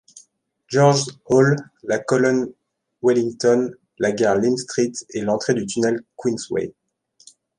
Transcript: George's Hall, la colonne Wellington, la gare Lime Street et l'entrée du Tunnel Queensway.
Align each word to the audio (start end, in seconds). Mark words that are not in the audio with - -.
George's 0.67 1.19
Hall, 1.29 1.55
la 1.83 1.99
colonne 1.99 2.51
Wellington, 3.03 3.69
la 3.99 4.11
gare 4.11 4.39
Lime 4.39 4.57
Street 4.57 4.93
et 5.11 5.21
l'entrée 5.21 5.53
du 5.53 5.67
Tunnel 5.67 6.01
Queensway. 6.17 6.73